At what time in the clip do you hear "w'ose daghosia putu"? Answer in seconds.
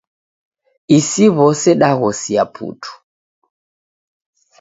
1.35-2.91